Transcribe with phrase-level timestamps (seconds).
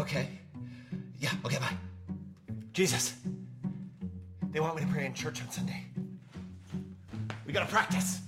[0.00, 0.30] Okay.
[1.18, 1.76] Yeah, okay, bye.
[2.72, 3.16] Jesus,
[4.50, 5.84] they want me to pray in church on Sunday.
[7.46, 8.20] We gotta practice.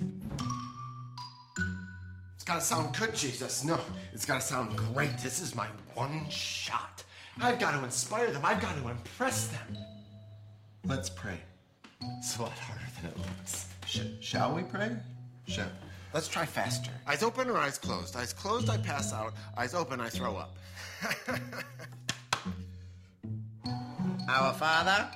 [2.35, 3.65] It's gotta sound good, Jesus.
[3.65, 3.81] No,
[4.13, 5.17] it's gotta sound great.
[5.17, 7.05] This is my one shot.
[7.41, 8.43] I've got to inspire them.
[8.45, 9.79] I've got to impress them.
[10.85, 11.39] Let's pray.
[12.19, 13.69] It's a lot harder than it looks.
[13.87, 14.95] Sh- shall we pray?
[15.49, 15.71] Shall.
[16.15, 16.91] Let's try faster.
[17.07, 18.17] Eyes open or eyes closed?
[18.17, 19.33] Eyes closed, I pass out.
[19.57, 20.57] Eyes open, I throw up.
[24.29, 25.09] Our Father,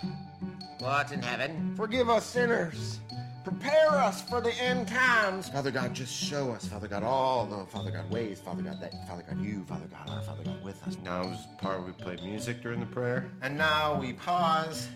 [0.79, 2.98] who art in heaven, Forgive us sinners.
[3.45, 5.51] Prepare us for the end times.
[5.51, 8.93] Father God, just show us, Father God, all the Father God ways, Father God, that
[9.07, 10.97] Father God, you, Father God, our Father God with us.
[11.05, 13.30] Now is the part where we play music during the prayer.
[13.43, 14.88] And now we pause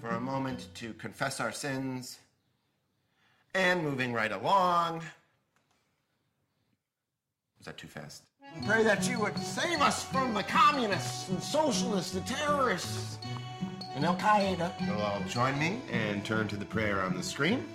[0.00, 2.18] for a moment to confess our sins.
[3.54, 5.02] And moving right along.
[7.64, 8.24] Was that too fast?
[8.66, 13.16] Pray that you would save us from the communists and socialists, the terrorists,
[13.94, 14.70] and Al Qaeda.
[14.86, 17.66] You'll uh, all join me and turn to the prayer on the screen.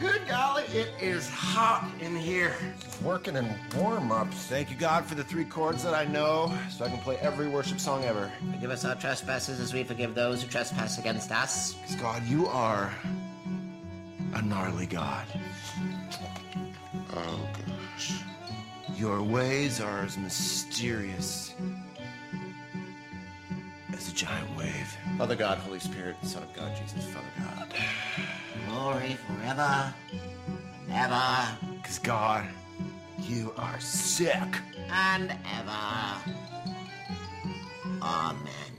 [0.00, 2.54] Good golly, it is hot in here.
[3.02, 4.46] Working in warm ups.
[4.46, 7.46] Thank you, God, for the three chords that I know so I can play every
[7.46, 8.32] worship song ever.
[8.52, 11.74] forgive us our trespasses as we forgive those who trespass against us.
[11.74, 12.90] Because, God, you are
[14.32, 15.26] a gnarly God.
[17.16, 18.12] Oh, gosh.
[18.96, 21.54] Your ways are as mysterious
[23.92, 24.96] as a giant wave.
[25.18, 27.74] Father God, Holy Spirit, Son of God, Jesus, Father God.
[28.68, 29.92] Glory forever,
[30.92, 32.46] ever, Because, God,
[33.22, 34.36] you are sick.
[34.90, 36.32] and ever.
[38.02, 38.72] Amen.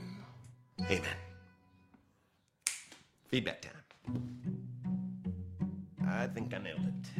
[0.84, 1.16] Amen.
[3.28, 3.72] Feedback time.
[6.08, 7.17] I think I nailed it.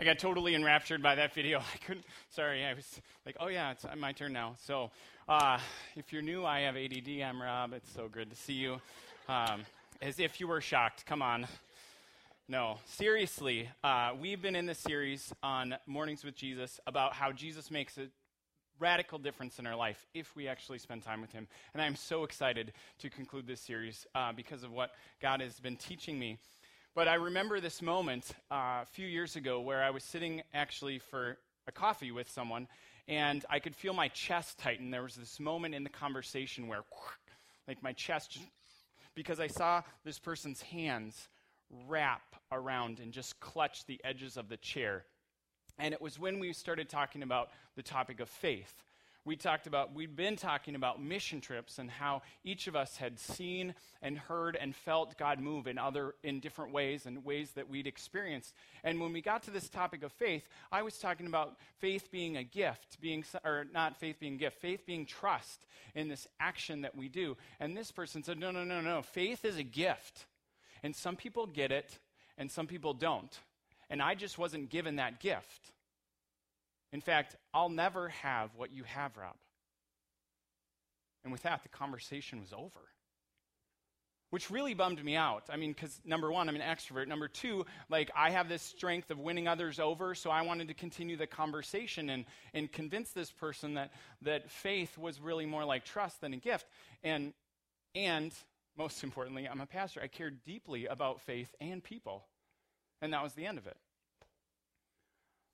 [0.00, 1.58] I got totally enraptured by that video.
[1.74, 4.56] I couldn't, sorry, I was like, oh yeah, it's my turn now.
[4.64, 4.90] So,
[5.28, 5.58] uh,
[5.94, 7.20] if you're new, I have ADD.
[7.22, 7.74] I'm Rob.
[7.74, 8.80] It's so good to see you.
[9.28, 9.60] Um,
[10.00, 11.04] as if you were shocked.
[11.04, 11.46] Come on.
[12.48, 17.70] No, seriously, uh, we've been in this series on Mornings with Jesus about how Jesus
[17.70, 18.06] makes a
[18.78, 21.46] radical difference in our life if we actually spend time with Him.
[21.74, 25.76] And I'm so excited to conclude this series uh, because of what God has been
[25.76, 26.38] teaching me.
[26.92, 30.98] But I remember this moment uh, a few years ago where I was sitting actually
[30.98, 32.66] for a coffee with someone,
[33.06, 34.90] and I could feel my chest tighten.
[34.90, 36.82] There was this moment in the conversation where,
[37.68, 38.46] like, my chest, just,
[39.14, 41.28] because I saw this person's hands
[41.86, 45.04] wrap around and just clutch the edges of the chair.
[45.78, 48.82] And it was when we started talking about the topic of faith.
[49.26, 53.18] We talked about, we'd been talking about mission trips and how each of us had
[53.18, 57.68] seen and heard and felt God move in other, in different ways and ways that
[57.68, 58.54] we'd experienced.
[58.82, 62.38] And when we got to this topic of faith, I was talking about faith being
[62.38, 66.96] a gift, being, or not faith being gift, faith being trust in this action that
[66.96, 67.36] we do.
[67.60, 70.24] And this person said, no, no, no, no, faith is a gift.
[70.82, 71.98] And some people get it
[72.38, 73.38] and some people don't.
[73.90, 75.72] And I just wasn't given that gift.
[76.92, 79.36] In fact, I'll never have what you have, Rob.
[81.22, 82.80] And with that, the conversation was over.
[84.30, 85.44] Which really bummed me out.
[85.50, 87.08] I mean, because number one, I'm an extrovert.
[87.08, 90.74] Number two, like, I have this strength of winning others over, so I wanted to
[90.74, 92.24] continue the conversation and,
[92.54, 96.66] and convince this person that, that faith was really more like trust than a gift.
[97.02, 97.32] And,
[97.94, 98.32] and,
[98.76, 100.00] most importantly, I'm a pastor.
[100.02, 102.26] I care deeply about faith and people.
[103.02, 103.76] And that was the end of it.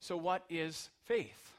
[0.00, 1.56] So, what is faith?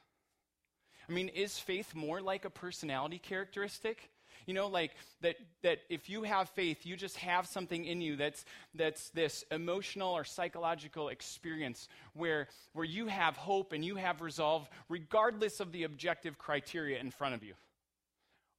[1.10, 4.10] I mean, is faith more like a personality characteristic?
[4.46, 8.16] You know, like that, that if you have faith, you just have something in you
[8.16, 14.22] that's, that's this emotional or psychological experience where, where you have hope and you have
[14.22, 17.56] resolve regardless of the objective criteria in front of you.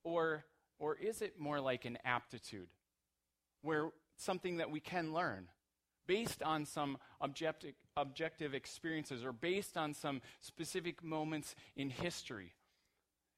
[0.05, 0.45] Or,
[0.79, 2.69] or is it more like an aptitude
[3.63, 5.49] where something that we can learn?
[6.09, 12.55] Based on some objective, objective experiences or based on some specific moments in history.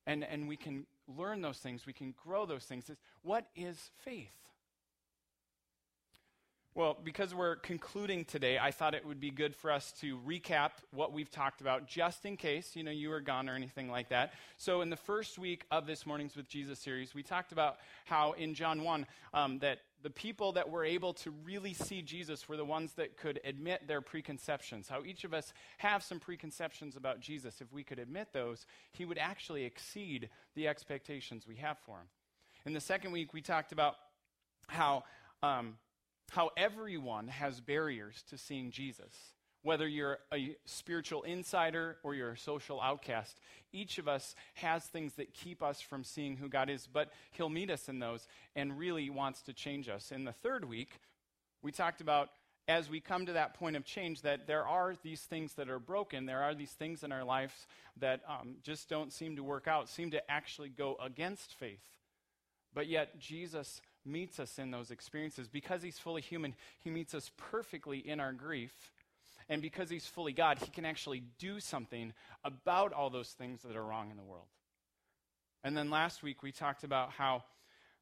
[0.06, 2.90] And, and we can learn those things, we can grow those things.
[3.22, 4.32] What is faith?
[6.76, 10.70] Well, because we're concluding today, I thought it would be good for us to recap
[10.92, 14.08] what we've talked about, just in case, you know, you were gone or anything like
[14.10, 14.34] that.
[14.56, 18.32] So, in the first week of this Mornings with Jesus series, we talked about how
[18.32, 22.56] in John 1 um, that the people that were able to really see Jesus were
[22.56, 24.88] the ones that could admit their preconceptions.
[24.88, 27.60] How each of us have some preconceptions about Jesus.
[27.60, 32.06] If we could admit those, he would actually exceed the expectations we have for him.
[32.66, 33.96] In the second week, we talked about
[34.68, 35.04] how.
[35.42, 35.76] Um,
[36.30, 39.12] how everyone has barriers to seeing Jesus.
[39.62, 43.40] Whether you're a spiritual insider or you're a social outcast,
[43.72, 47.50] each of us has things that keep us from seeing who God is, but He'll
[47.50, 48.26] meet us in those
[48.56, 50.12] and really wants to change us.
[50.12, 51.00] In the third week,
[51.62, 52.30] we talked about
[52.68, 55.78] as we come to that point of change that there are these things that are
[55.78, 57.66] broken, there are these things in our lives
[57.98, 61.82] that um, just don't seem to work out, seem to actually go against faith.
[62.72, 65.48] But yet, Jesus meets us in those experiences.
[65.48, 68.92] Because he's fully human, he meets us perfectly in our grief.
[69.50, 72.14] And because he's fully God, he can actually do something
[72.44, 74.46] about all those things that are wrong in the world.
[75.64, 77.44] And then last week, we talked about how.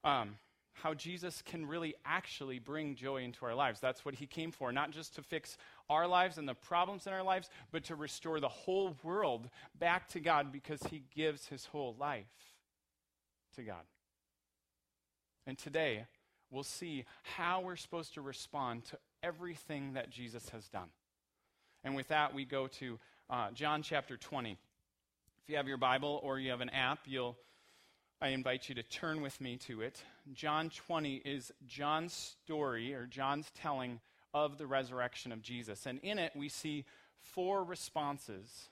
[0.05, 0.37] Um,
[0.83, 3.81] how Jesus can really actually bring joy into our lives.
[3.81, 5.59] That's what he came for, not just to fix
[5.91, 10.09] our lives and the problems in our lives, but to restore the whole world back
[10.11, 12.27] to God because he gives his whole life
[13.57, 13.83] to God.
[15.49, 16.05] And today,
[16.49, 20.91] we'll see how we're supposed to respond to everything that Jesus has done.
[21.85, 22.99] And with that, we go to
[23.31, 24.53] uh, John chapter 20.
[24.53, 27.37] If you have your Bible or you have an app, you'll,
[28.21, 30.03] I invite you to turn with me to it.
[30.33, 34.01] John 20 is John's story or John's telling
[34.35, 35.87] of the resurrection of Jesus.
[35.87, 36.85] And in it, we see
[37.21, 38.69] four responses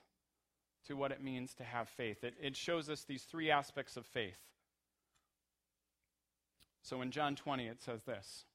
[0.87, 2.23] to what it means to have faith.
[2.23, 4.37] It, it shows us these three aspects of faith
[6.87, 8.45] so in John 20, it says this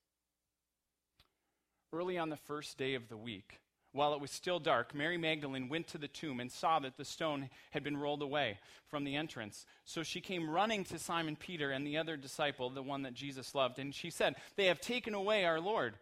[1.92, 3.60] Early on the first day of the week,
[3.92, 7.04] while it was still dark, Mary Magdalene went to the tomb and saw that the
[7.04, 8.58] stone had been rolled away
[8.88, 9.66] from the entrance.
[9.84, 13.54] So she came running to Simon Peter and the other disciple, the one that Jesus
[13.54, 15.94] loved, and she said, They have taken away our Lord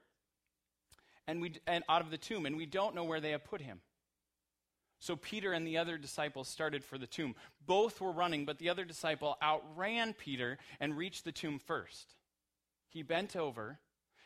[1.27, 3.61] and, we, and out of the tomb, and we don't know where they have put
[3.61, 3.81] him.
[5.01, 7.35] So Peter and the other disciple started for the tomb.
[7.67, 12.15] Both were running, but the other disciple outran Peter and reached the tomb first.
[12.89, 13.79] He bent over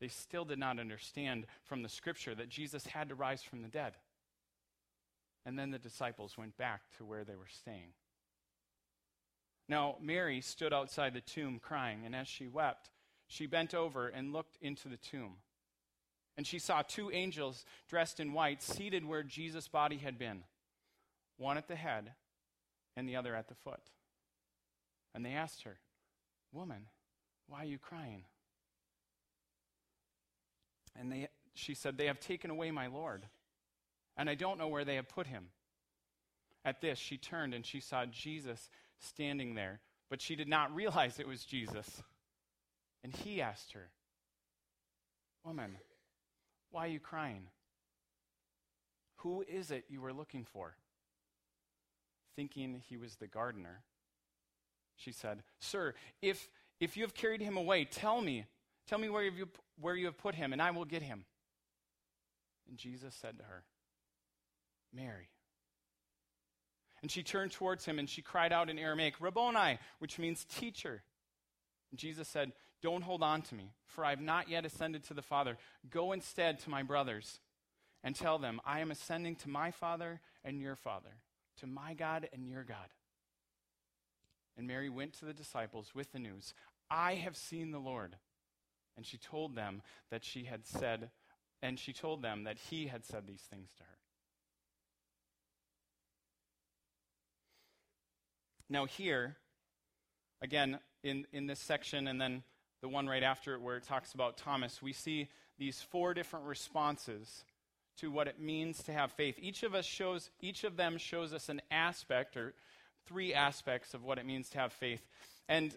[0.00, 3.68] They still did not understand from the scripture that Jesus had to rise from the
[3.68, 3.92] dead.
[5.44, 7.92] And then the disciples went back to where they were staying.
[9.68, 12.90] Now, Mary stood outside the tomb crying, and as she wept,
[13.28, 15.36] she bent over and looked into the tomb.
[16.36, 20.42] And she saw two angels dressed in white seated where Jesus' body had been,
[21.36, 22.12] one at the head
[22.96, 23.90] and the other at the foot.
[25.14, 25.78] And they asked her,
[26.52, 26.86] Woman,
[27.46, 28.24] why are you crying?
[30.98, 33.26] And they, she said, They have taken away my Lord,
[34.16, 35.48] and I don't know where they have put him.
[36.64, 41.18] At this, she turned and she saw Jesus standing there, but she did not realize
[41.18, 42.02] it was Jesus.
[43.02, 43.88] And he asked her,
[45.44, 45.76] Woman,
[46.70, 47.44] why are you crying?
[49.16, 50.76] Who is it you were looking for?
[52.36, 53.82] Thinking he was the gardener,
[54.96, 56.48] she said, Sir, if,
[56.78, 58.44] if you have carried him away, tell me
[58.90, 59.48] Tell me where you,
[59.80, 61.24] where you have put him, and I will get him.
[62.68, 63.62] And Jesus said to her,
[64.92, 65.28] Mary.
[67.00, 71.04] And she turned towards him and she cried out in Aramaic, Rabboni, which means teacher.
[71.92, 72.50] And Jesus said,
[72.82, 75.56] Don't hold on to me, for I have not yet ascended to the Father.
[75.88, 77.38] Go instead to my brothers
[78.02, 81.14] and tell them, I am ascending to my Father and your Father,
[81.60, 82.88] to my God and your God.
[84.58, 86.54] And Mary went to the disciples with the news
[86.90, 88.16] I have seen the Lord
[88.96, 91.10] and she told them that she had said,
[91.62, 93.98] and she told them that he had said these things to her.
[98.68, 99.36] Now, here,
[100.42, 102.42] again, in, in this section, and then
[102.82, 105.28] the one right after it where it talks about Thomas, we see
[105.58, 107.44] these four different responses
[107.98, 109.36] to what it means to have faith.
[109.40, 112.54] Each of us shows, each of them shows us an aspect or
[113.06, 115.06] three aspects of what it means to have faith.
[115.48, 115.74] And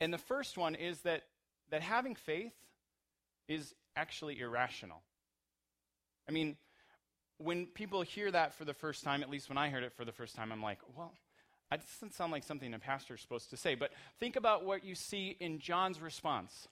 [0.00, 1.22] and the first one is that
[1.70, 2.52] that having faith
[3.48, 5.02] is actually irrational.
[6.28, 6.56] I mean,
[7.38, 10.04] when people hear that for the first time, at least when I heard it for
[10.04, 11.12] the first time, I'm like, well,
[11.70, 13.74] that doesn't sound like something a pastor is supposed to say.
[13.74, 16.68] But think about what you see in John's response.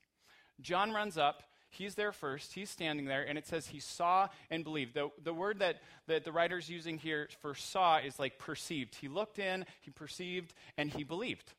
[0.61, 4.63] John runs up, he's there first, he's standing there, and it says he saw and
[4.63, 4.95] believed.
[4.95, 8.95] The, the word that, that the writer's using here for saw is like perceived.
[8.95, 11.53] He looked in, he perceived, and he believed.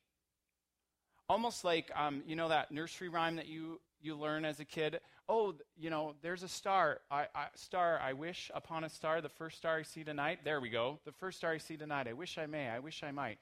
[1.28, 5.00] Almost like, um, you know, that nursery rhyme that you you learn as a kid,
[5.28, 7.00] oh, you know, there's a star.
[7.10, 10.40] I, I, star, I wish upon a star, the first star I see tonight.
[10.44, 11.00] There we go.
[11.06, 12.08] The first star I see tonight.
[12.08, 12.70] I wish I may.
[12.70, 13.40] I wish I might.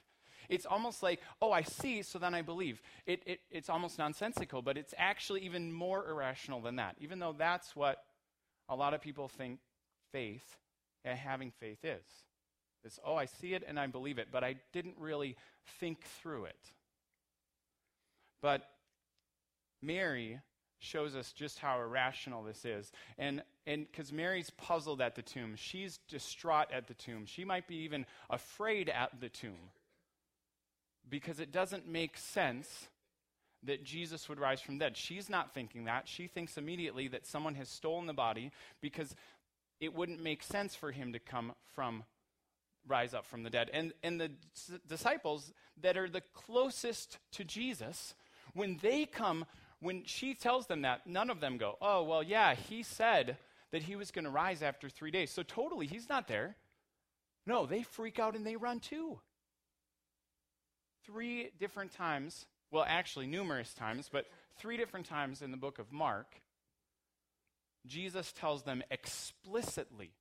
[0.49, 2.81] It's almost like, oh, I see, so then I believe.
[3.05, 7.35] It, it, it's almost nonsensical, but it's actually even more irrational than that, even though
[7.37, 8.03] that's what
[8.69, 9.59] a lot of people think
[10.11, 10.57] faith
[11.05, 12.05] and having faith is.
[12.83, 15.37] It's, oh, I see it and I believe it, but I didn't really
[15.79, 16.59] think through it.
[18.43, 18.69] But
[19.81, 20.41] Mary
[20.79, 22.91] shows us just how irrational this is.
[23.17, 27.25] And and because Mary's puzzled at the tomb, she's distraught at the tomb.
[27.25, 29.71] She might be even afraid at the tomb
[31.09, 32.89] because it doesn't make sense
[33.63, 34.97] that Jesus would rise from dead.
[34.97, 36.09] She's not thinking that.
[36.09, 39.15] She thinks immediately that someone has stolen the body because
[39.79, 42.03] it wouldn't make sense for him to come from
[42.85, 43.69] rise up from the dead.
[43.73, 44.31] And and the
[44.88, 48.13] disciples that are the closest to Jesus,
[48.53, 49.45] when they come
[49.79, 53.38] when she tells them that, none of them go, "Oh, well, yeah, he said
[53.72, 56.55] that he was going to rise after 3 days." So totally he's not there.
[57.45, 59.19] No, they freak out and they run too
[61.05, 64.25] three different times, well, actually, numerous times, but
[64.57, 66.41] three different times in the book of Mark,
[67.86, 70.12] Jesus tells them explicitly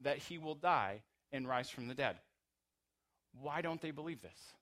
[0.00, 1.02] that he will die
[1.32, 2.16] and rise from the dead.
[3.40, 4.54] Why don't they believe this?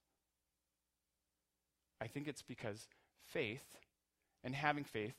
[2.03, 2.89] I think it's because
[3.29, 3.65] faith
[4.43, 5.15] and having faith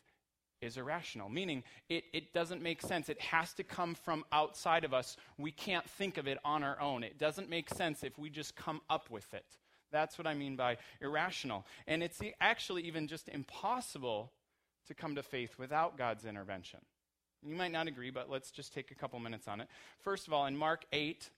[0.62, 3.08] is irrational, meaning it, it doesn't make sense.
[3.08, 5.16] It has to come from outside of us.
[5.38, 7.04] We can't think of it on our own.
[7.04, 9.46] It doesn't make sense if we just come up with it.
[9.94, 11.66] That's what I mean by irrational.
[11.88, 14.34] And it's actually even just impossible
[14.88, 16.82] to come to faith without God's intervention.
[17.46, 19.70] You might not agree, but let's just take a couple minutes on it.
[20.02, 21.30] First of all, in Mark 8,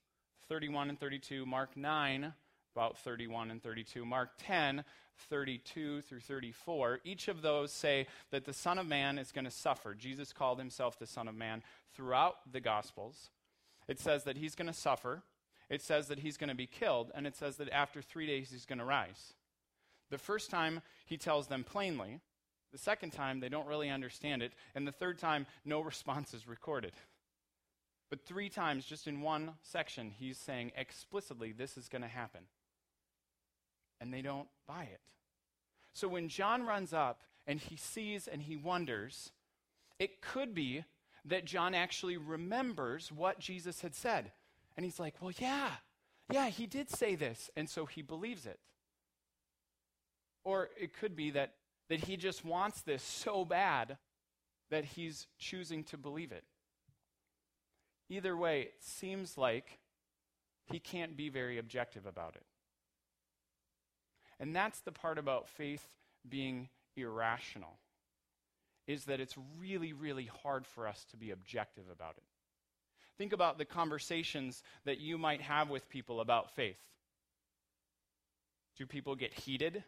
[0.49, 2.33] 31 and 32, Mark 9,
[2.75, 4.83] about 31 and 32, Mark 10,
[5.29, 9.51] 32 through 34, each of those say that the Son of Man is going to
[9.51, 9.93] suffer.
[9.93, 11.63] Jesus called himself the Son of Man
[11.93, 13.29] throughout the Gospels.
[13.87, 15.23] It says that he's going to suffer,
[15.69, 18.51] it says that he's going to be killed, and it says that after three days
[18.51, 19.33] he's going to rise.
[20.11, 22.19] The first time he tells them plainly,
[22.71, 26.47] the second time they don't really understand it, and the third time no response is
[26.47, 26.91] recorded.
[28.09, 32.41] But three times, just in one section, he's saying explicitly this is going to happen.
[34.01, 34.99] And they don't buy it.
[35.93, 39.31] So when John runs up and he sees and he wonders,
[39.99, 40.83] it could be
[41.23, 44.31] that John actually remembers what Jesus had said.
[44.75, 45.71] And he's like, well, yeah,
[46.31, 47.49] yeah, he did say this.
[47.55, 48.59] And so he believes it.
[50.43, 51.53] Or it could be that,
[51.89, 53.97] that he just wants this so bad
[54.69, 56.43] that he's choosing to believe it.
[58.09, 59.79] Either way, it seems like
[60.65, 62.43] he can't be very objective about it.
[64.39, 65.87] And that's the part about faith
[66.27, 67.77] being irrational,
[68.87, 72.23] is that it's really, really hard for us to be objective about it.
[73.17, 76.79] Think about the conversations that you might have with people about faith.
[78.77, 79.83] Do people get heated?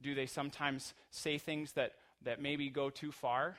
[0.00, 3.58] Do they sometimes say things that, that maybe go too far?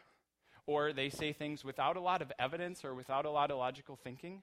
[0.66, 3.96] Or they say things without a lot of evidence or without a lot of logical
[3.96, 4.42] thinking?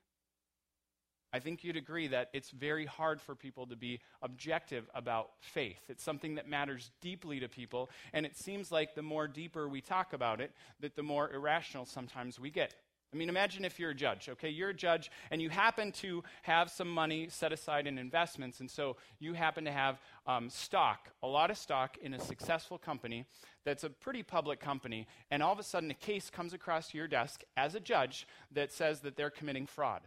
[1.33, 5.81] I think you'd agree that it's very hard for people to be objective about faith.
[5.89, 9.81] It's something that matters deeply to people, and it seems like the more deeper we
[9.81, 12.75] talk about it, that the more irrational sometimes we get.
[13.13, 14.49] I mean, imagine if you're a judge, okay?
[14.49, 18.71] You're a judge and you happen to have some money set aside in investments, and
[18.71, 23.27] so you happen to have um, stock, a lot of stock in a successful company
[23.65, 27.07] that's a pretty public company, and all of a sudden a case comes across your
[27.07, 30.01] desk as a judge that says that they're committing fraud.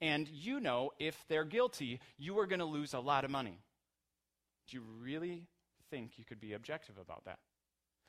[0.00, 3.58] And you know if they're guilty, you are going to lose a lot of money.
[4.68, 5.46] Do you really
[5.90, 7.38] think you could be objective about that?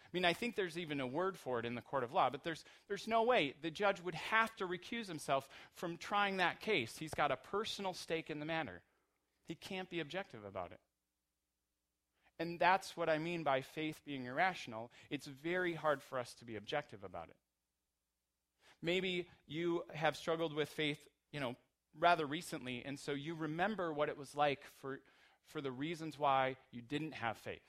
[0.04, 2.32] I mean, I think there's even a word for it in the court of law,
[2.32, 3.54] but there's, there's no way.
[3.62, 6.98] The judge would have to recuse himself from trying that case.
[6.98, 8.82] He's got a personal stake in the matter.
[9.48, 10.80] He can't be objective about it.
[12.40, 14.92] And that's what I mean by faith being irrational.
[15.12, 17.36] It's very hard for us to be objective about it.
[18.82, 21.00] Maybe you have struggled with faith,
[21.32, 21.56] you know,
[22.00, 25.00] rather recently, and so you remember what it was like for,
[25.46, 27.60] for the reasons why you didn't have faith.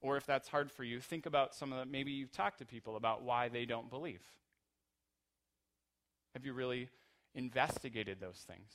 [0.00, 2.66] Or if that's hard for you, think about some of the, maybe you've talked to
[2.66, 4.22] people about why they don't believe.
[6.34, 6.88] Have you really
[7.34, 8.70] investigated those things?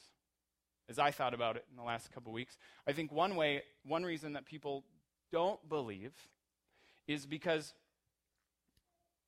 [0.90, 2.58] As I thought about it in the last couple weeks,
[2.88, 4.86] I think one way, one reason that people
[5.32, 6.14] don't believe
[7.08, 7.74] is because,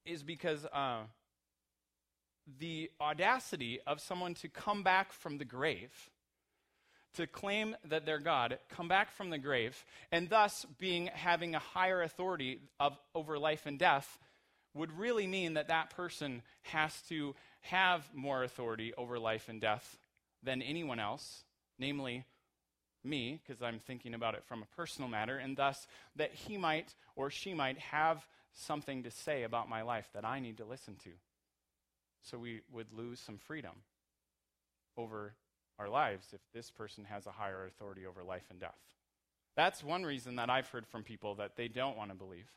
[0.05, 1.01] is because uh,
[2.59, 5.91] the audacity of someone to come back from the grave,
[7.15, 11.59] to claim that they're God, come back from the grave, and thus being having a
[11.59, 14.19] higher authority of, over life and death
[14.73, 19.97] would really mean that that person has to have more authority over life and death
[20.43, 21.43] than anyone else,
[21.77, 22.23] namely
[23.03, 26.93] me, because I'm thinking about it from a personal matter, and thus that he might
[27.15, 30.95] or she might have something to say about my life that I need to listen
[31.03, 31.09] to.
[32.21, 33.71] So we would lose some freedom
[34.97, 35.33] over
[35.77, 38.79] our lives if this person has a higher authority over life and death.
[39.55, 42.49] That's one reason that I've heard from people that they don't want to believe.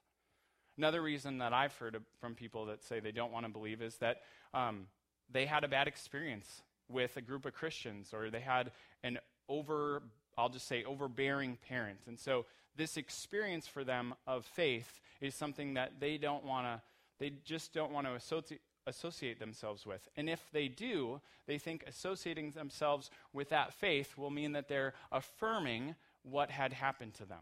[0.76, 3.96] Another reason that I've heard from people that say they don't want to believe is
[3.96, 4.22] that
[4.54, 4.86] um,
[5.30, 10.02] they had a bad experience with a group of Christians or they had an over,
[10.36, 11.98] I'll just say, overbearing parent.
[12.06, 16.80] And so this experience for them of faith is something that they don't want to,
[17.18, 20.08] they just don't want to associate, associate themselves with.
[20.16, 24.94] And if they do, they think associating themselves with that faith will mean that they're
[25.10, 27.40] affirming what had happened to them.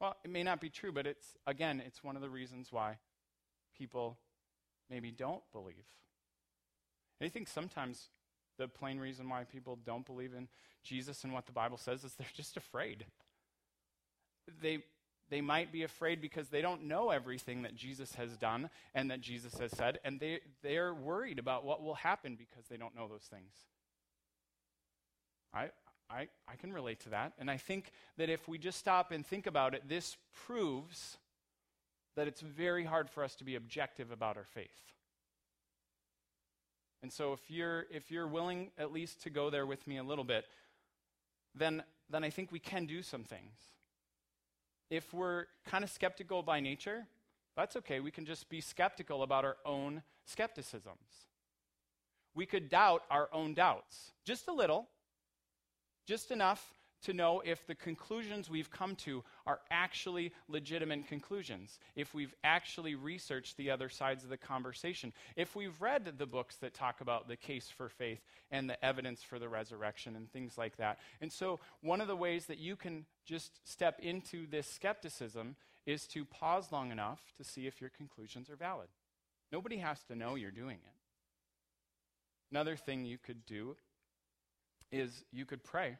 [0.00, 2.98] Well, it may not be true, but it's, again, it's one of the reasons why
[3.76, 4.18] people
[4.90, 5.86] maybe don't believe.
[7.20, 8.08] And I think sometimes
[8.58, 10.48] the plain reason why people don't believe in
[10.82, 13.06] Jesus and what the Bible says is they're just afraid.
[14.60, 14.82] They,
[15.32, 19.22] they might be afraid because they don't know everything that Jesus has done and that
[19.22, 23.08] Jesus has said, and they, they're worried about what will happen because they don't know
[23.08, 23.50] those things.
[25.54, 25.70] I,
[26.10, 27.32] I, I can relate to that.
[27.38, 31.16] And I think that if we just stop and think about it, this proves
[32.14, 34.68] that it's very hard for us to be objective about our faith.
[37.02, 40.04] And so if you're if you're willing at least to go there with me a
[40.04, 40.44] little bit,
[41.54, 43.56] then then I think we can do some things.
[44.92, 47.06] If we're kind of skeptical by nature,
[47.56, 48.00] that's okay.
[48.00, 51.30] We can just be skeptical about our own skepticisms.
[52.34, 54.86] We could doubt our own doubts, just a little,
[56.06, 62.14] just enough to know if the conclusions we've come to are actually legitimate conclusions, if
[62.14, 66.74] we've actually researched the other sides of the conversation, if we've read the books that
[66.74, 70.76] talk about the case for faith and the evidence for the resurrection and things like
[70.76, 70.98] that.
[71.20, 76.06] And so, one of the ways that you can just step into this skepticism is
[76.08, 78.88] to pause long enough to see if your conclusions are valid.
[79.50, 80.94] Nobody has to know you're doing it.
[82.50, 83.76] Another thing you could do
[84.90, 85.96] is you could pray.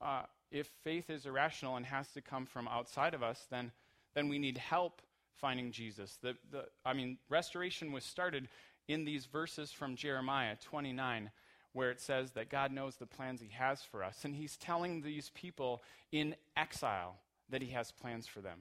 [0.00, 3.72] Uh, if faith is irrational and has to come from outside of us, then,
[4.14, 5.02] then we need help
[5.36, 6.18] finding Jesus.
[6.22, 8.48] The, the, I mean, restoration was started
[8.88, 11.30] in these verses from Jeremiah 29,
[11.72, 14.24] where it says that God knows the plans he has for us.
[14.24, 17.16] And he's telling these people in exile
[17.50, 18.60] that he has plans for them.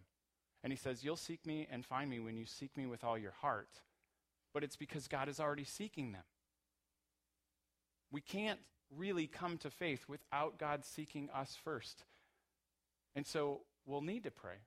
[0.63, 3.17] And he says, You'll seek me and find me when you seek me with all
[3.17, 3.81] your heart.
[4.53, 6.23] But it's because God is already seeking them.
[8.11, 8.59] We can't
[8.97, 12.03] really come to faith without God seeking us first.
[13.15, 14.57] And so we'll need to pray.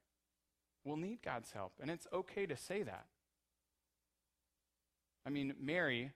[0.85, 1.73] We'll need God's help.
[1.81, 3.07] And it's okay to say that.
[5.27, 6.13] I mean, Mary,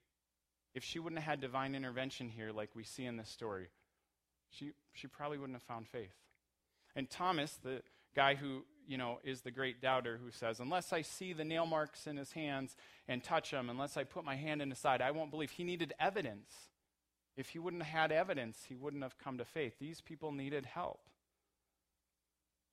[0.75, 3.69] if she wouldn't have had divine intervention here, like we see in this story,
[4.51, 6.15] she, she probably wouldn't have found faith.
[6.95, 7.83] And Thomas, the
[8.15, 11.67] guy who, you know, is the great doubter who says, Unless I see the nail
[11.67, 12.77] marks in his hands
[13.09, 15.51] and touch them, unless I put my hand in his side, I won't believe.
[15.51, 16.53] He needed evidence.
[17.37, 19.75] If he wouldn't have had evidence, he wouldn't have come to faith.
[19.79, 21.01] These people needed help.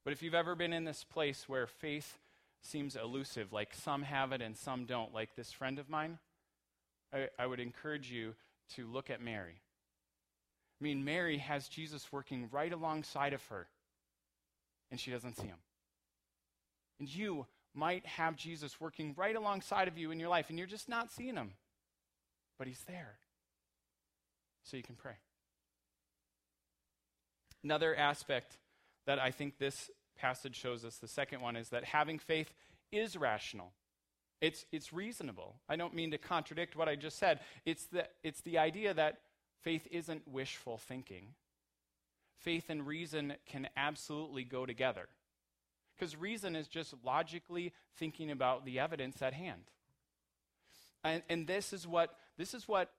[0.03, 2.17] But if you've ever been in this place where faith
[2.61, 6.17] seems elusive, like some have it and some don't, like this friend of mine,
[7.13, 8.33] I, I would encourage you
[8.75, 9.61] to look at Mary.
[10.79, 13.67] I mean, Mary has Jesus working right alongside of her,
[14.91, 15.57] and she doesn't see him.
[16.99, 20.67] And you might have Jesus working right alongside of you in your life, and you're
[20.67, 21.51] just not seeing him,
[22.57, 23.17] but he's there
[24.69, 25.13] so you can pray.
[27.63, 28.57] Another aspect
[29.05, 32.53] that I think this passage shows us, the second one, is that having faith
[32.91, 33.71] is rational.
[34.41, 35.55] It's, it's reasonable.
[35.67, 37.39] I don't mean to contradict what I just said.
[37.65, 39.19] It's the, it's the idea that
[39.63, 41.33] faith isn't wishful thinking.
[42.39, 45.07] Faith and reason can absolutely go together.
[45.97, 49.63] Because reason is just logically thinking about the evidence at hand.
[51.03, 52.91] And, and this, is what, this is what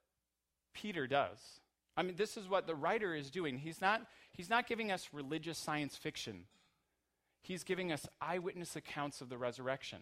[0.73, 1.39] Peter does.
[1.97, 3.59] I mean, this is what the writer is doing.
[3.59, 4.03] He's not,
[4.33, 6.45] he's not giving us religious science fiction,
[7.43, 9.99] he's giving us eyewitness accounts of the resurrection.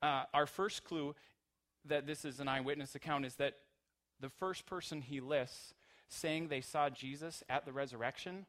[0.00, 1.14] Uh, our first clue
[1.84, 3.54] that this is an eyewitness account is that
[4.20, 5.74] the first person he lists
[6.08, 8.46] saying they saw Jesus at the resurrection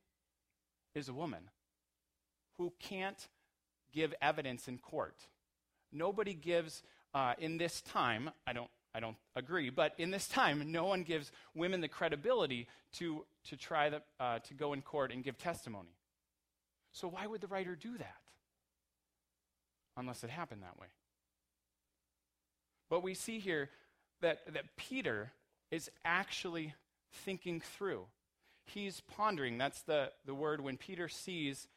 [0.96, 1.50] is a woman
[2.58, 3.28] who can't
[3.92, 5.28] give evidence in court.
[5.92, 10.72] Nobody gives uh, in this time, I don't I don't agree, but in this time,
[10.72, 15.12] no one gives women the credibility to, to try the, uh, to go in court
[15.12, 15.96] and give testimony.
[16.92, 18.16] So why would the writer do that?
[19.96, 20.88] Unless it happened that way.
[22.90, 23.70] But we see here
[24.22, 25.32] that, that Peter
[25.70, 26.74] is actually
[27.12, 28.06] thinking through.
[28.66, 29.58] He's pondering.
[29.58, 31.68] That's the, the word when Peter sees,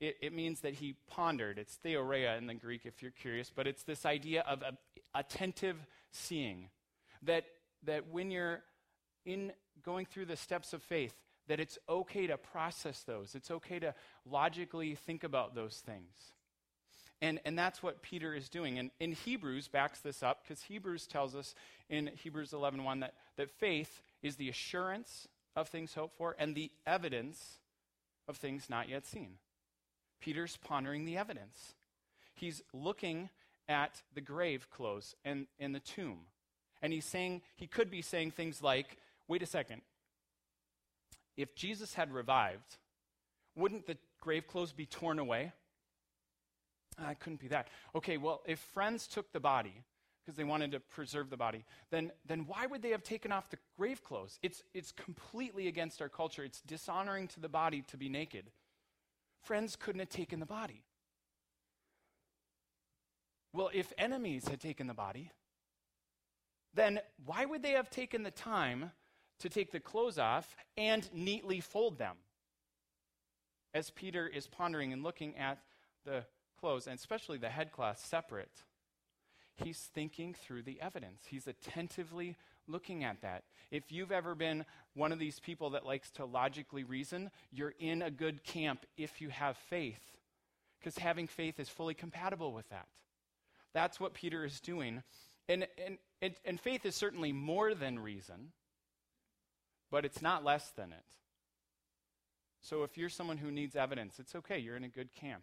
[0.00, 1.58] it, it means that he pondered.
[1.58, 4.72] It's theoria in the Greek, if you're curious, but it's this idea of a,
[5.18, 5.76] attentive
[6.10, 6.68] seeing.
[7.22, 7.44] That,
[7.84, 8.62] that when you're
[9.24, 9.52] in
[9.84, 11.14] going through the steps of faith,
[11.48, 13.34] that it's okay to process those.
[13.34, 13.94] It's okay to
[14.28, 16.32] logically think about those things.
[17.22, 18.78] And, and that's what Peter is doing.
[18.78, 21.54] And in Hebrews backs this up because Hebrews tells us
[21.88, 26.70] in Hebrews 11.1 that, that faith is the assurance of things hoped for and the
[26.86, 27.60] evidence
[28.28, 29.38] of things not yet seen.
[30.20, 31.74] Peter's pondering the evidence.
[32.34, 33.30] He's looking
[33.68, 36.18] at the grave clothes and, and the tomb.
[36.82, 38.98] And he's saying, he could be saying things like,
[39.28, 39.82] wait a second,
[41.36, 42.76] if Jesus had revived,
[43.54, 45.52] wouldn't the grave clothes be torn away?
[47.00, 47.68] Uh, it couldn't be that.
[47.94, 49.82] Okay, well, if friends took the body
[50.24, 53.50] because they wanted to preserve the body, then, then why would they have taken off
[53.50, 54.38] the grave clothes?
[54.42, 56.42] It's, it's completely against our culture.
[56.42, 58.50] It's dishonoring to the body to be naked.
[59.42, 60.82] Friends couldn't have taken the body.
[63.56, 65.30] Well, if enemies had taken the body,
[66.74, 68.90] then why would they have taken the time
[69.38, 72.16] to take the clothes off and neatly fold them?
[73.72, 75.58] As Peter is pondering and looking at
[76.04, 76.26] the
[76.60, 78.62] clothes, and especially the headcloth, separate,
[79.56, 81.22] he's thinking through the evidence.
[81.26, 82.36] He's attentively
[82.68, 83.44] looking at that.
[83.70, 88.02] If you've ever been one of these people that likes to logically reason, you're in
[88.02, 90.14] a good camp if you have faith,
[90.78, 92.86] because having faith is fully compatible with that.
[93.76, 95.02] That's what Peter is doing.
[95.50, 98.52] And, and, and, and faith is certainly more than reason,
[99.90, 101.04] but it's not less than it.
[102.62, 104.58] So if you're someone who needs evidence, it's okay.
[104.58, 105.42] You're in a good camp.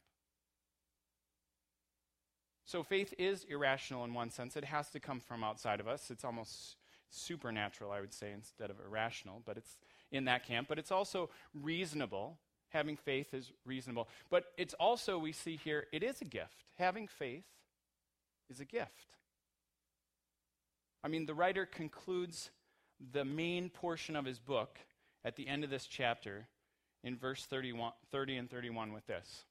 [2.66, 4.58] So faith is irrational in one sense.
[4.58, 6.10] It has to come from outside of us.
[6.10, 6.78] It's almost
[7.12, 9.78] supernatural, I would say, instead of irrational, but it's
[10.12, 10.68] in that camp.
[10.68, 12.40] But it's also reasonable.
[12.70, 14.08] Having faith is reasonable.
[14.32, 16.64] But it's also, we see here, it is a gift.
[16.80, 17.44] Having faith
[18.50, 19.18] is a gift.
[21.04, 22.50] I mean, the writer concludes
[23.12, 24.80] the main portion of his book
[25.26, 26.48] at the end of this chapter
[27.04, 29.44] in verse 31, 30 and 31 with this.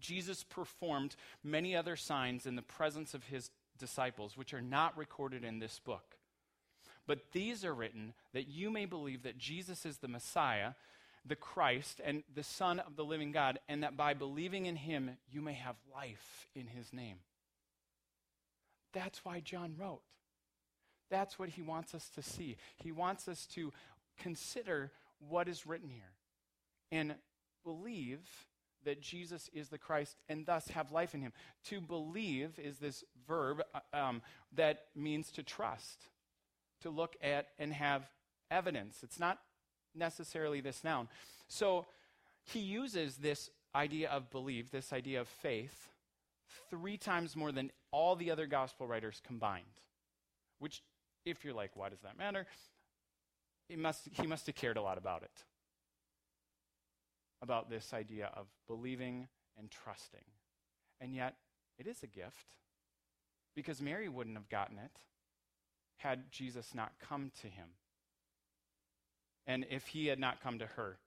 [0.00, 5.44] Jesus performed many other signs in the presence of his disciples, which are not recorded
[5.44, 6.16] in this book.
[7.06, 10.72] But these are written that you may believe that Jesus is the Messiah,
[11.24, 15.10] the Christ, and the Son of the living God, and that by believing in him
[15.30, 17.18] you may have life in his name.
[18.96, 20.00] That's why John wrote.
[21.10, 22.56] That's what he wants us to see.
[22.82, 23.70] He wants us to
[24.18, 26.14] consider what is written here
[26.90, 27.14] and
[27.62, 28.20] believe
[28.86, 31.34] that Jesus is the Christ and thus have life in him.
[31.66, 34.22] To believe is this verb uh, um,
[34.54, 36.04] that means to trust,
[36.80, 38.08] to look at and have
[38.50, 39.00] evidence.
[39.02, 39.38] It's not
[39.94, 41.08] necessarily this noun.
[41.48, 41.84] So
[42.44, 45.90] he uses this idea of believe, this idea of faith,
[46.70, 49.64] three times more than all the other gospel writers combined.
[50.58, 50.82] Which,
[51.24, 52.46] if you're like, why does that matter?
[53.74, 55.44] Must, he must have cared a lot about it
[57.42, 59.28] about this idea of believing
[59.58, 60.24] and trusting.
[61.00, 61.36] And yet,
[61.78, 62.56] it is a gift
[63.54, 65.00] because Mary wouldn't have gotten it
[65.98, 67.68] had Jesus not come to him.
[69.46, 70.98] And if he had not come to her.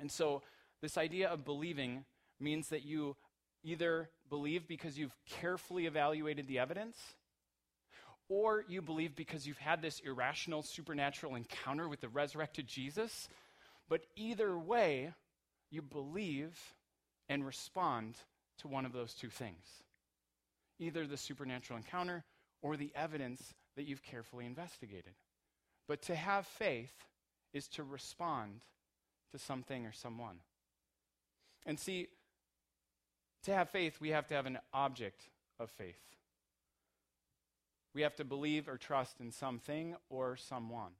[0.00, 0.42] And so,
[0.82, 2.04] this idea of believing
[2.40, 3.16] means that you
[3.64, 6.96] either believe because you've carefully evaluated the evidence,
[8.28, 13.28] or you believe because you've had this irrational supernatural encounter with the resurrected Jesus.
[13.88, 15.12] But either way,
[15.70, 16.58] you believe
[17.28, 18.16] and respond
[18.58, 19.66] to one of those two things
[20.80, 22.24] either the supernatural encounter
[22.60, 25.14] or the evidence that you've carefully investigated.
[25.86, 26.92] But to have faith
[27.52, 28.62] is to respond
[29.30, 30.38] to something or someone.
[31.64, 32.08] And see,
[33.44, 35.28] to have faith, we have to have an object
[35.58, 36.00] of faith.
[37.94, 40.92] We have to believe or trust in something or someone.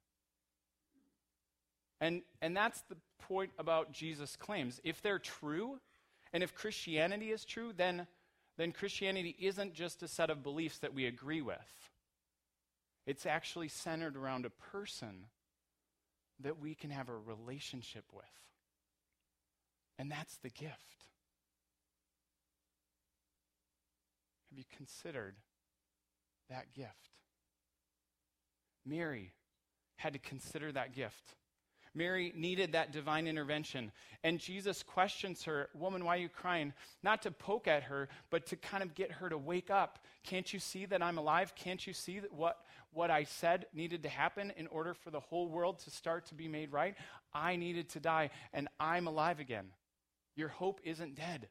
[2.01, 4.81] And, and that's the point about Jesus' claims.
[4.85, 5.79] If they're true,
[6.33, 8.07] and if Christianity is true, then,
[8.57, 11.57] then Christianity isn't just a set of beliefs that we agree with.
[13.07, 15.27] It's actually centered around a person
[16.41, 18.25] that we can have a relationship with.
[19.99, 21.07] And that's the gift.
[24.55, 25.35] Have you considered
[26.49, 27.11] that gift?
[28.87, 29.33] Mary
[29.97, 31.35] had to consider that gift.
[31.93, 33.91] Mary needed that divine intervention.
[34.23, 36.73] And Jesus questions her, Woman, why are you crying?
[37.03, 39.99] Not to poke at her, but to kind of get her to wake up.
[40.23, 41.57] Can't you see that I'm alive?
[41.57, 42.59] Can't you see that what,
[42.93, 46.37] what I said needed to happen in order for the whole world to start to
[46.37, 46.95] be made right?
[47.33, 49.67] I needed to die, and I'm alive again.
[50.37, 51.49] Your hope isn't dead.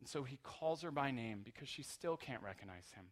[0.00, 3.04] And so he calls her by name because she still can't recognize him.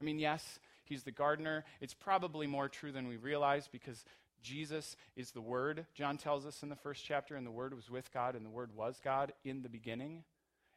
[0.00, 1.64] I mean, yes, he's the gardener.
[1.80, 4.04] It's probably more true than we realize because
[4.42, 5.86] Jesus is the Word.
[5.94, 8.50] John tells us in the first chapter, and the Word was with God, and the
[8.50, 10.24] Word was God in the beginning.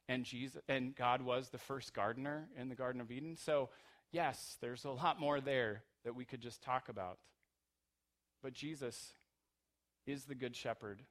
[0.08, 3.36] And Jesus and God was the first gardener in the Garden of Eden.
[3.36, 3.70] So,
[4.12, 7.18] yes, there's a lot more there that we could just talk about.
[8.42, 9.12] But Jesus
[10.06, 11.02] is the good shepherd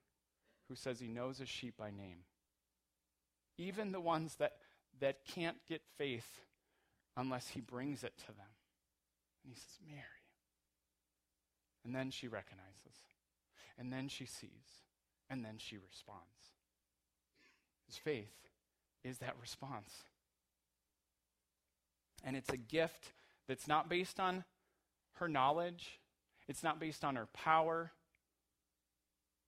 [0.69, 2.21] who says he knows his sheep by name.
[3.59, 4.53] Even the ones that,
[5.01, 6.41] that can't get faith
[7.17, 8.53] unless he brings it to them.
[9.45, 10.03] And he says, Mary.
[11.85, 12.67] And then she recognizes.
[13.79, 14.83] And then she sees.
[15.31, 16.23] And then she responds.
[17.87, 18.35] His faith
[19.05, 19.93] is that response.
[22.25, 23.13] And it's a gift
[23.49, 24.45] that's not based on
[25.15, 26.01] her knowledge,
[26.49, 27.93] it's not based on her power.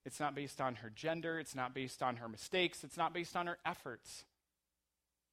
[0.08, 1.38] It's not based on her gender.
[1.38, 2.82] It's not based on her mistakes.
[2.82, 4.24] It's not based on her efforts.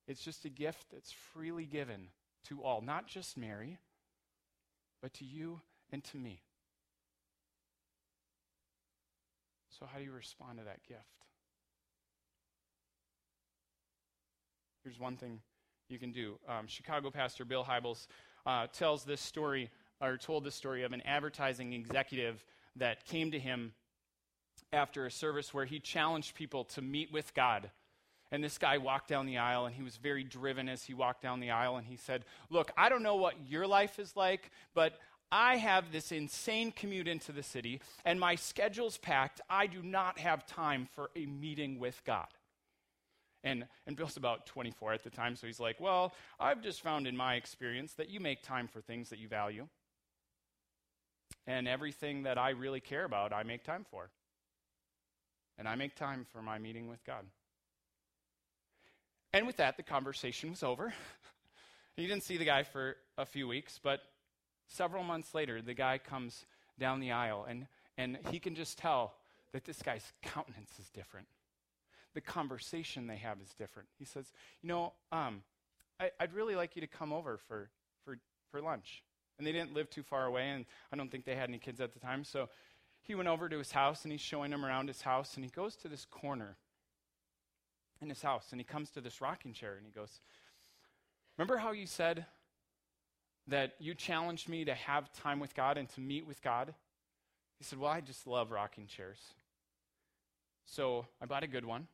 [0.05, 2.09] It's just a gift that's freely given
[2.49, 3.77] to all, not just Mary,
[5.01, 5.61] but to you
[5.93, 6.41] and to me.
[9.79, 10.99] So, how do you respond to that gift?
[14.83, 15.39] Here's one thing
[15.87, 16.37] you can do.
[16.49, 18.07] Um, Chicago pastor Bill Hybels
[18.45, 19.69] uh, tells this story,
[20.01, 22.43] or told this story of an advertising executive
[22.75, 23.71] that came to him
[24.73, 27.69] after a service where he challenged people to meet with God
[28.31, 31.21] and this guy walked down the aisle, and he was very driven as he walked
[31.21, 31.77] down the aisle.
[31.77, 34.97] And he said, Look, I don't know what your life is like, but
[35.31, 39.41] I have this insane commute into the city, and my schedule's packed.
[39.49, 42.27] I do not have time for a meeting with God.
[43.43, 47.05] And, and Bill's about 24 at the time, so he's like, Well, I've just found
[47.05, 49.67] in my experience that you make time for things that you value.
[51.47, 54.09] And everything that I really care about, I make time for.
[55.57, 57.25] And I make time for my meeting with God.
[59.33, 60.93] And with that, the conversation was over.
[61.95, 64.01] he didn't see the guy for a few weeks, but
[64.67, 66.45] several months later, the guy comes
[66.79, 69.13] down the aisle, and, and he can just tell
[69.53, 71.27] that this guy's countenance is different.
[72.13, 73.89] The conversation they have is different.
[73.97, 75.43] He says, You know, um,
[75.99, 77.69] I, would really like you to come over for,
[78.03, 78.17] for,
[78.51, 79.03] for lunch.
[79.37, 81.81] And they didn't live too far away, and I don't think they had any kids
[81.81, 82.23] at the time.
[82.23, 82.47] So
[83.05, 85.49] he went over to his house, and he's showing him around his house, and he
[85.49, 86.57] goes to this corner
[88.01, 90.19] in his house and he comes to this rocking chair and he goes,
[91.37, 92.25] Remember how you said
[93.47, 96.73] that you challenged me to have time with God and to meet with God?
[97.57, 99.19] He said, Well, I just love rocking chairs.
[100.65, 101.87] So I bought a good one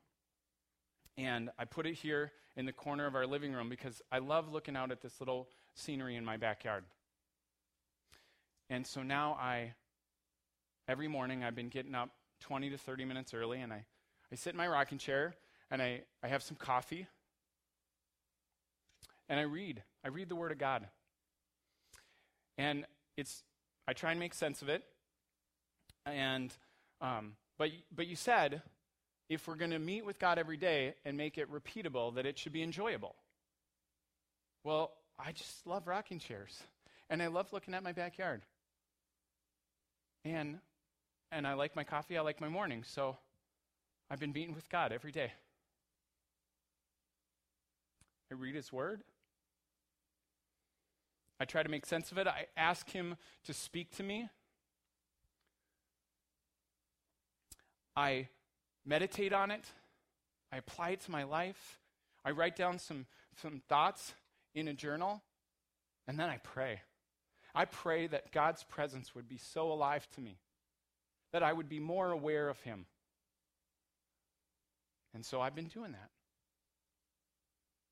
[1.18, 4.52] and I put it here in the corner of our living room because I love
[4.52, 6.84] looking out at this little scenery in my backyard.
[8.70, 9.74] And so now I,
[10.88, 12.10] every morning, I've been getting up
[12.42, 13.86] 20 to 30 minutes early and I,
[14.32, 15.36] I sit in my rocking chair
[15.70, 17.08] and I, I have some coffee
[19.30, 19.82] and I read.
[20.04, 20.88] I read the Word of God.
[22.58, 23.44] And it's,
[23.88, 24.84] I try and make sense of it.
[26.06, 26.54] And,
[27.00, 28.62] um, but, but you said
[29.30, 32.38] if we're going to meet with God every day and make it repeatable, that it
[32.38, 33.16] should be enjoyable.
[34.66, 36.62] Well, I just love rocking chairs.
[37.10, 38.42] And I love looking at my backyard.
[40.26, 40.60] And,
[41.32, 42.84] and I like my coffee, I like my morning.
[42.86, 43.18] So
[44.10, 45.32] I've been meeting with God every day.
[48.32, 49.02] I read His Word.
[51.40, 52.28] I try to make sense of it.
[52.28, 54.30] I ask Him to speak to me.
[57.96, 58.28] I
[58.86, 59.66] meditate on it.
[60.52, 61.80] I apply it to my life.
[62.24, 63.06] I write down some,
[63.42, 64.14] some thoughts
[64.54, 65.22] in a journal.
[66.08, 66.82] And then I pray.
[67.54, 70.38] I pray that God's presence would be so alive to me,
[71.32, 72.86] that I would be more aware of Him.
[75.14, 76.10] And so I've been doing that.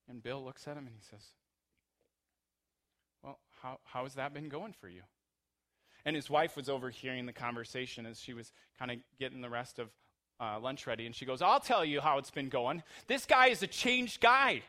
[0.09, 1.21] And Bill looks at him and he says,
[3.23, 5.01] Well, how, how has that been going for you?
[6.05, 9.77] And his wife was overhearing the conversation as she was kind of getting the rest
[9.77, 9.89] of
[10.39, 11.05] uh, lunch ready.
[11.05, 12.81] And she goes, I'll tell you how it's been going.
[13.07, 14.63] This guy is a changed guy.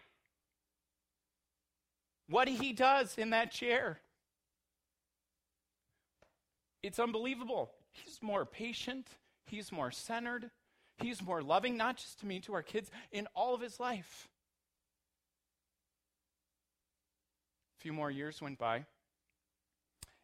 [2.29, 4.01] What he does in that chair,
[6.83, 7.71] it's unbelievable.
[7.93, 9.09] He's more patient,
[9.47, 10.51] he's more centered,
[10.99, 14.29] he's more loving, not just to me, to our kids, in all of his life.
[17.79, 18.85] A few more years went by.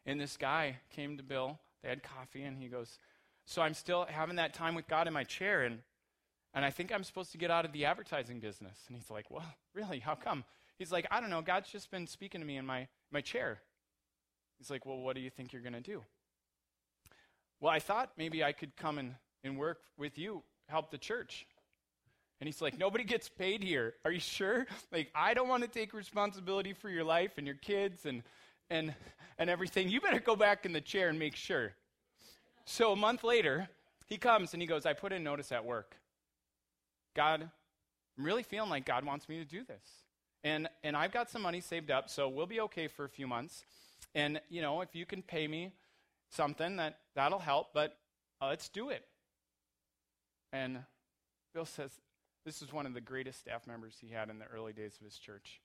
[0.05, 1.59] And this guy came to Bill.
[1.83, 2.97] They had coffee, and he goes,
[3.45, 5.79] So I'm still having that time with God in my chair, and,
[6.53, 8.79] and I think I'm supposed to get out of the advertising business.
[8.87, 9.99] And he's like, Well, really?
[9.99, 10.45] How come?
[10.79, 11.41] He's like, I don't know.
[11.41, 13.59] God's just been speaking to me in my, my chair.
[14.57, 16.03] He's like, Well, what do you think you're going to do?
[17.59, 21.47] Well, I thought maybe I could come and, and work with you, help the church.
[22.39, 23.95] And he's like, Nobody gets paid here.
[24.05, 24.67] Are you sure?
[24.91, 28.23] Like, I don't want to take responsibility for your life and your kids and,
[28.69, 28.93] and,
[29.37, 29.89] and everything.
[29.89, 31.73] You better go back in the chair and make sure.
[32.65, 33.69] So a month later,
[34.07, 35.95] he comes and he goes, I put in notice at work.
[37.15, 37.49] God,
[38.17, 39.83] I'm really feeling like God wants me to do this.
[40.43, 43.27] And, and I've got some money saved up, so we'll be okay for a few
[43.27, 43.65] months.
[44.13, 45.71] And, you know, if you can pay me
[46.29, 47.97] something, that, that'll help, but
[48.41, 49.03] uh, let's do it.
[50.53, 50.79] And
[51.53, 51.91] Bill says,
[52.45, 55.05] this is one of the greatest staff members he had in the early days of
[55.05, 55.59] his church.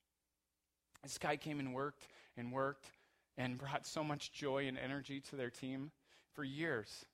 [1.03, 2.87] This guy came and worked and worked
[3.37, 5.91] and brought so much joy and energy to their team
[6.35, 7.07] for years.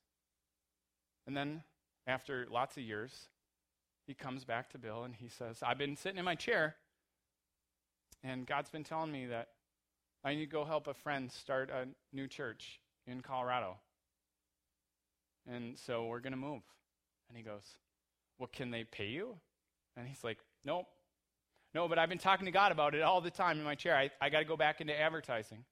[1.27, 1.63] And then,
[2.07, 3.29] after lots of years,
[4.07, 6.77] he comes back to Bill and he says, I've been sitting in my chair,
[8.25, 9.49] and God's been telling me that
[10.25, 13.77] I need to go help a friend start a new church in Colorado.
[15.51, 16.63] And so we're going to move.
[17.29, 17.65] And he goes,
[18.39, 19.37] Well, can they pay you?
[19.97, 20.87] And he's like, Nope.
[21.75, 23.97] No, but I've been talking to God about it all the time in my chair.
[23.97, 25.65] I, I got to go back into advertising.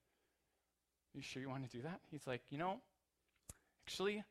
[1.13, 2.01] You sure you want to do that?
[2.11, 2.79] He's like, You know,
[3.85, 4.23] actually,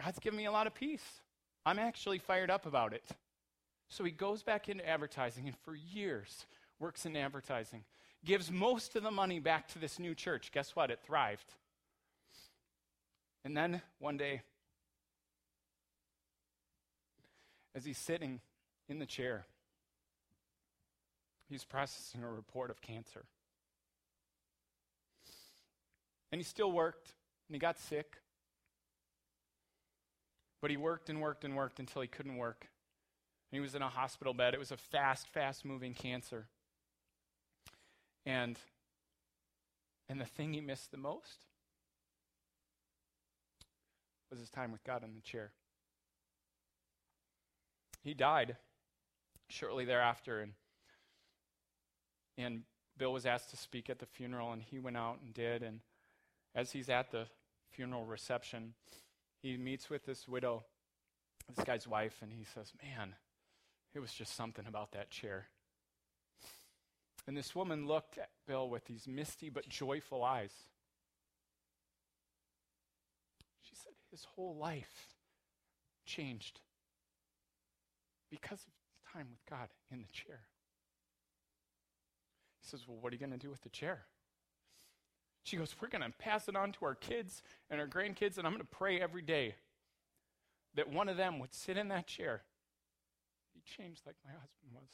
[0.00, 1.20] God's given me a lot of peace.
[1.64, 3.04] I'm actually fired up about it.
[3.88, 6.46] So he goes back into advertising and for years
[6.78, 7.84] works in advertising.
[8.24, 10.50] Gives most of the money back to this new church.
[10.52, 10.90] Guess what?
[10.90, 11.54] It thrived.
[13.44, 14.42] And then one day,
[17.74, 18.40] as he's sitting
[18.88, 19.46] in the chair,
[21.48, 23.24] he's processing a report of cancer.
[26.30, 27.12] And he still worked,
[27.48, 28.16] and he got sick.
[30.60, 32.68] But he worked and worked and worked until he couldn't work.
[33.50, 34.54] And he was in a hospital bed.
[34.54, 36.46] It was a fast, fast moving cancer.
[38.24, 38.58] And
[40.08, 41.46] and the thing he missed the most
[44.32, 45.52] was his time with God in the chair.
[48.02, 48.56] He died
[49.48, 50.52] shortly thereafter and
[52.38, 52.62] and
[52.96, 55.80] Bill was asked to speak at the funeral and he went out and did and
[56.54, 57.26] as he's at the
[57.70, 58.72] funeral reception
[59.42, 60.64] he meets with this widow
[61.54, 63.14] this guy's wife and he says man
[63.94, 65.48] it was just something about that chair
[67.26, 70.52] and this woman looked at Bill with these misty but joyful eyes
[73.60, 75.08] she said his whole life
[76.06, 76.60] changed
[78.30, 80.40] because of time with God in the chair.
[82.60, 84.02] He says, Well, what are you going to do with the chair?
[85.42, 88.46] She goes, We're going to pass it on to our kids and our grandkids, and
[88.46, 89.56] I'm going to pray every day
[90.76, 92.42] that one of them would sit in that chair.
[93.54, 94.90] Be changed like my husband was.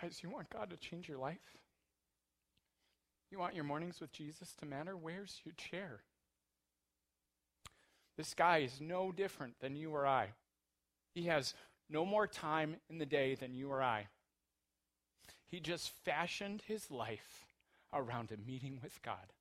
[0.00, 1.56] Guys, you want God to change your life?
[3.30, 4.96] You want your mornings with Jesus to matter?
[4.96, 6.00] Where's your chair?
[8.16, 10.28] This guy is no different than you or I.
[11.14, 11.54] He has
[11.90, 14.08] no more time in the day than you or I.
[15.46, 17.46] He just fashioned his life
[17.92, 19.32] around a meeting with God.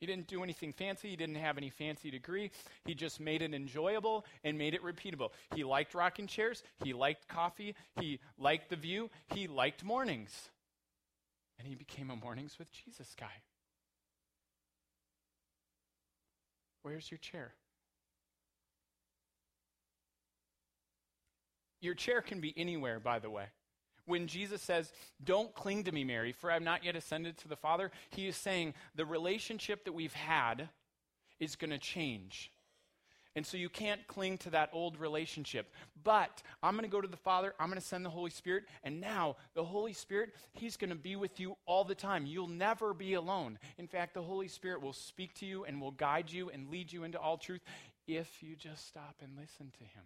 [0.00, 1.08] He didn't do anything fancy.
[1.08, 2.50] He didn't have any fancy degree.
[2.84, 5.30] He just made it enjoyable and made it repeatable.
[5.54, 6.62] He liked rocking chairs.
[6.84, 7.74] He liked coffee.
[7.98, 9.08] He liked the view.
[9.32, 10.50] He liked mornings.
[11.58, 13.42] And he became a mornings with Jesus guy.
[16.82, 17.52] Where's your chair?
[21.80, 23.46] Your chair can be anywhere, by the way.
[24.06, 24.92] When Jesus says,
[25.22, 28.36] Don't cling to me, Mary, for I'm not yet ascended to the Father, he is
[28.36, 30.68] saying the relationship that we've had
[31.40, 32.52] is going to change.
[33.36, 35.70] And so you can't cling to that old relationship.
[36.02, 38.64] But I'm going to go to the Father, I'm going to send the Holy Spirit,
[38.82, 42.24] and now the Holy Spirit, He's going to be with you all the time.
[42.24, 43.58] You'll never be alone.
[43.76, 46.90] In fact, the Holy Spirit will speak to you and will guide you and lead
[46.90, 47.60] you into all truth
[48.08, 50.04] if you just stop and listen to Him.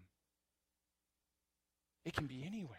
[2.05, 2.78] It can be anywhere.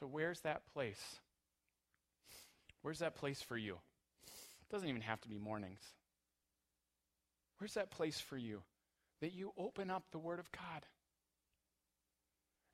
[0.00, 1.20] So, where's that place?
[2.82, 3.74] Where's that place for you?
[4.26, 5.80] It doesn't even have to be mornings.
[7.58, 8.62] Where's that place for you?
[9.20, 10.86] That you open up the Word of God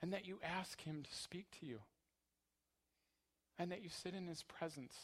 [0.00, 1.80] and that you ask Him to speak to you
[3.58, 4.96] and that you sit in His presence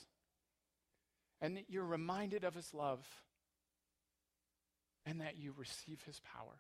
[1.40, 3.06] and that you're reminded of His love
[5.06, 6.58] and that you receive His power.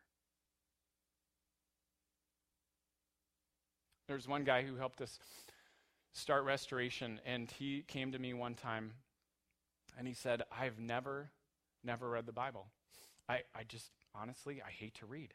[4.06, 5.18] There's one guy who helped us
[6.18, 7.20] start restoration.
[7.24, 8.92] And he came to me one time
[9.98, 11.30] and he said, I've never,
[11.84, 12.66] never read the Bible.
[13.28, 15.34] I, I just, honestly, I hate to read.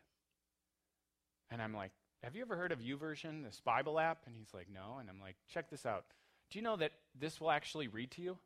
[1.52, 1.92] And I'm like,
[2.24, 4.24] Have you ever heard of YouVersion, this Bible app?
[4.26, 4.98] And he's like, No.
[5.00, 6.06] And I'm like, Check this out.
[6.50, 8.38] Do you know that this will actually read to you?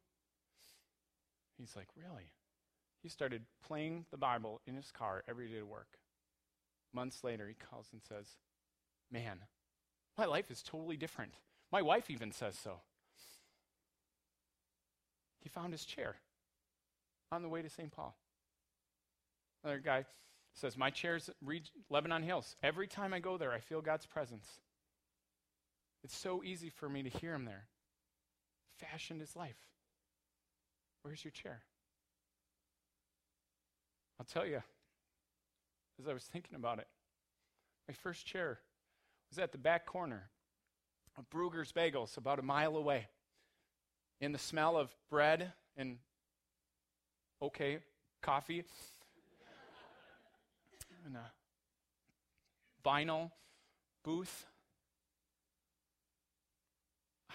[1.58, 2.32] He's like, Really?
[3.02, 5.98] He started playing the Bible in his car every day to work.
[6.94, 8.26] Months later, he calls and says,
[9.12, 9.40] Man,
[10.18, 11.34] my life is totally different.
[11.72, 12.82] My wife even says so.
[15.42, 16.16] He found his chair
[17.32, 17.92] on the way to St.
[17.92, 18.16] Paul.
[19.64, 20.06] Another guy
[20.54, 21.30] says, My chair's
[21.90, 22.56] Lebanon Hills.
[22.64, 24.48] Every time I go there, I feel God's presence.
[26.04, 27.66] It's so easy for me to hear him there.
[28.78, 29.58] Fashioned his life.
[31.02, 31.62] Where's your chair?
[34.20, 34.62] I'll tell you,
[36.00, 36.88] as I was thinking about it,
[37.88, 38.60] my first chair
[39.30, 40.30] was at the back corner
[41.18, 43.08] of Bruegger's Bagels, about a mile away.
[44.22, 45.98] In the smell of bread and,
[47.42, 47.80] okay,
[48.22, 48.64] coffee,
[51.08, 53.32] and a vinyl
[54.04, 54.46] booth.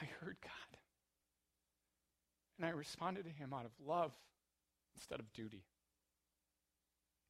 [0.01, 0.79] I heard God.
[2.59, 4.13] And I responded to Him out of love
[4.95, 5.65] instead of duty.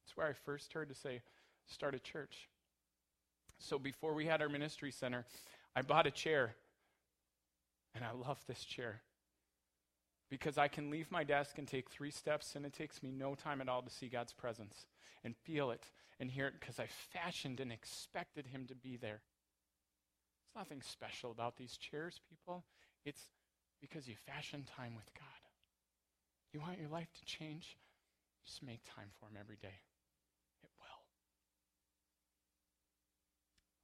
[0.03, 1.21] That's where I first heard to say,
[1.67, 2.49] start a church.
[3.57, 5.25] So before we had our ministry center,
[5.75, 6.55] I bought a chair.
[7.95, 9.01] And I love this chair
[10.33, 13.35] because I can leave my desk and take three steps, and it takes me no
[13.35, 14.87] time at all to see God's presence
[15.23, 19.21] and feel it and hear it because I fashioned and expected Him to be there.
[20.41, 22.65] There's nothing special about these chairs, people.
[23.05, 23.29] It's
[23.79, 25.27] because you fashion time with God.
[26.51, 27.77] You want your life to change?
[28.43, 29.81] Just make time for Him every day.
[30.63, 31.03] It will.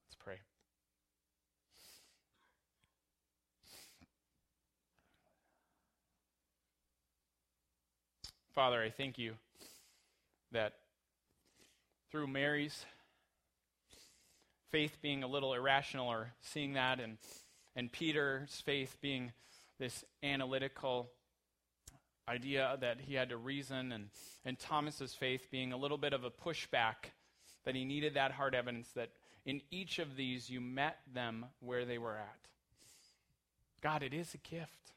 [0.08, 0.39] Let's pray.
[8.60, 9.36] Father, I thank you
[10.51, 10.74] that
[12.12, 12.86] through Mary's
[14.70, 17.18] faith being a little irrational or seeing that and
[17.78, 19.32] and Peter's faith being
[19.80, 21.10] this analytical
[22.28, 24.10] idea that he had to reason and
[24.43, 27.14] and Thomas's faith being a little bit of a pushback
[27.64, 29.12] that he needed that hard evidence that
[29.45, 32.39] in each of these you met them where they were at.
[33.82, 34.91] God, it is a gift.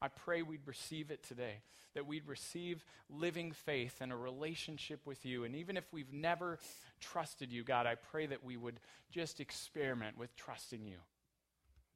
[0.00, 1.54] I pray we'd receive it today,
[1.94, 5.44] that we'd receive living faith and a relationship with you.
[5.44, 6.58] And even if we've never
[7.00, 8.78] trusted you, God, I pray that we would
[9.10, 10.98] just experiment with trusting you.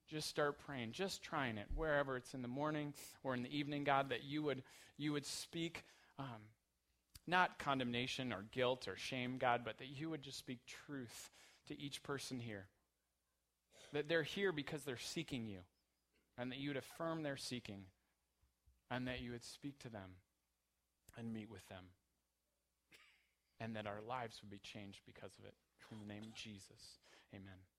[0.09, 2.93] Just start praying, just trying it, wherever it's in the morning
[3.23, 4.63] or in the evening, God, that you would,
[4.99, 5.85] you would speak
[6.19, 6.27] um,
[7.27, 11.31] not condemnation or guilt or shame, God, but that you would just speak truth
[11.69, 12.67] to each person here.
[13.93, 15.61] That they're here because they're seeking you
[16.43, 17.85] and that you would affirm their seeking,
[18.91, 20.17] and that you would speak to them
[21.17, 21.85] and meet with them,
[23.61, 25.55] and that our lives would be changed because of it.
[25.93, 26.99] In the name of Jesus,
[27.33, 27.72] amen.